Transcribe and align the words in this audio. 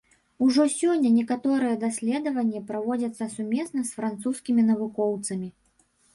Ужо 0.43 0.63
сёння 0.75 1.09
некаторыя 1.17 1.75
даследаванні 1.83 2.63
праводзяцца 2.71 3.29
сумесна 3.35 3.79
з 3.93 4.01
французскімі 4.01 4.61
навукоўцамі. 4.73 5.47